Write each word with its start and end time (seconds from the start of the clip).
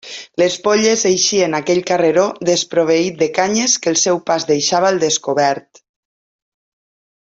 Les 0.41 0.53
polles 0.67 1.03
eixien 1.09 1.57
a 1.57 1.59
aquell 1.65 1.81
carreró 1.91 2.25
desproveït 2.51 3.21
de 3.21 3.29
canyes 3.37 3.79
que 3.83 3.93
el 3.95 4.01
seu 4.07 4.25
pas 4.33 4.51
deixava 4.55 4.93
al 4.93 5.01
descobert. 5.09 5.87